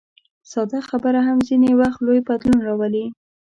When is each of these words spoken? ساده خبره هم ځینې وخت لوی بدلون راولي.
ساده 0.51 0.79
خبره 0.89 1.19
هم 1.27 1.37
ځینې 1.47 1.69
وخت 1.79 1.99
لوی 2.05 2.19
بدلون 2.27 2.59
راولي. 2.67 3.05